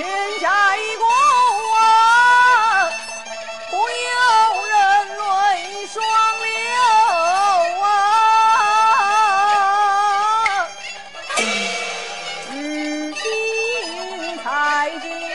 [0.00, 0.08] 天
[0.40, 0.48] 下
[0.78, 1.06] 一国
[1.72, 1.78] 王，
[3.70, 3.86] 不由
[4.66, 4.74] 人
[5.18, 5.20] 泪
[5.88, 6.02] 双
[6.40, 6.48] 流
[7.82, 7.84] 啊！
[12.48, 12.54] 如
[13.12, 13.20] 今
[14.42, 15.29] 才见。